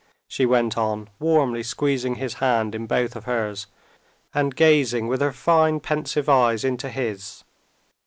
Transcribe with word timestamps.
she 0.27 0.47
went 0.47 0.79
on, 0.79 1.11
warmly 1.19 1.61
squeezing 1.61 2.15
his 2.15 2.33
hand 2.41 2.73
in 2.73 2.87
both 2.87 3.15
of 3.15 3.25
hers 3.25 3.67
and 4.33 4.55
gazing 4.55 5.07
with 5.07 5.21
her 5.21 5.31
fine 5.31 5.79
pensive 5.79 6.27
eyes 6.27 6.63
into 6.63 6.89
his. 6.89 7.43